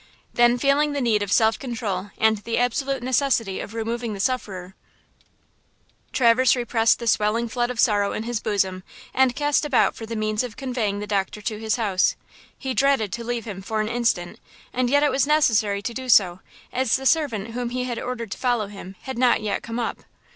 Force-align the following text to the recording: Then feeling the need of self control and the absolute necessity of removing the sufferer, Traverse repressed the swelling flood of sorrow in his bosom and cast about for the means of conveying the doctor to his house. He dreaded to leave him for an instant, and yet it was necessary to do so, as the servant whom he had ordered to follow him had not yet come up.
Then 0.33 0.57
feeling 0.57 0.93
the 0.93 0.99
need 0.99 1.21
of 1.21 1.31
self 1.31 1.59
control 1.59 2.09
and 2.17 2.39
the 2.39 2.57
absolute 2.57 3.03
necessity 3.03 3.59
of 3.59 3.75
removing 3.75 4.15
the 4.15 4.19
sufferer, 4.19 4.73
Traverse 6.11 6.55
repressed 6.55 6.97
the 6.97 7.05
swelling 7.05 7.47
flood 7.47 7.69
of 7.69 7.79
sorrow 7.79 8.11
in 8.11 8.23
his 8.23 8.39
bosom 8.39 8.81
and 9.13 9.35
cast 9.35 9.63
about 9.63 9.95
for 9.95 10.07
the 10.07 10.15
means 10.15 10.41
of 10.41 10.57
conveying 10.57 10.97
the 11.01 11.05
doctor 11.05 11.39
to 11.43 11.59
his 11.59 11.75
house. 11.75 12.15
He 12.57 12.73
dreaded 12.73 13.13
to 13.13 13.23
leave 13.23 13.45
him 13.45 13.61
for 13.61 13.79
an 13.79 13.89
instant, 13.89 14.39
and 14.73 14.89
yet 14.89 15.03
it 15.03 15.11
was 15.11 15.27
necessary 15.27 15.83
to 15.83 15.93
do 15.93 16.09
so, 16.09 16.39
as 16.73 16.95
the 16.95 17.05
servant 17.05 17.49
whom 17.49 17.69
he 17.69 17.83
had 17.83 17.99
ordered 17.99 18.31
to 18.31 18.39
follow 18.39 18.65
him 18.69 18.95
had 19.03 19.19
not 19.19 19.43
yet 19.43 19.61
come 19.61 19.77
up. 19.77 19.99